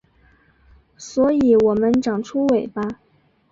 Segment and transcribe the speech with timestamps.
[0.97, 2.81] 所以我们长出尾巴